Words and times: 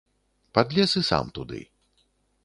Падлез 0.57 0.95
і 1.01 1.03
сам 1.09 1.29
туды. 1.35 1.59